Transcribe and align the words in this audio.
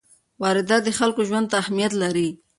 واردات 0.41 0.81
د 0.85 0.89
خلکو 0.99 1.21
ژوند 1.29 1.47
ته 1.51 1.55
اهمیت 1.61 1.93
لري. 2.03 2.27